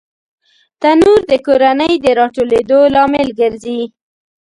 تنور 0.81 1.19
د 1.31 1.33
کورنۍ 1.45 1.93
د 2.03 2.05
راټولېدو 2.19 2.79
لامل 2.93 3.27
ګرځي 3.39 3.81